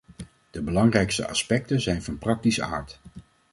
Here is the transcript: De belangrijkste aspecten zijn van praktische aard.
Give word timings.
De 0.51 0.61
belangrijkste 0.61 1.27
aspecten 1.27 1.81
zijn 1.81 2.01
van 2.03 2.17
praktische 2.17 2.63
aard. 2.63 2.99